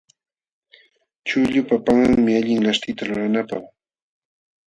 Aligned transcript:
Chuqllupa 1.27 1.75
panqanmi 1.85 2.31
allin 2.39 2.63
laśhtita 2.65 3.01
lulanapaq. 3.05 3.63